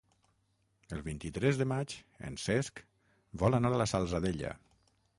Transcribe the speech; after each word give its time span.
El 0.97 1.03
vint-i-tres 1.07 1.59
de 1.61 1.69
maig 1.73 1.95
en 2.31 2.41
Cesc 2.47 2.83
vol 3.45 3.61
anar 3.63 3.75
a 3.77 3.83
la 3.83 3.93
Salzadella. 3.97 4.61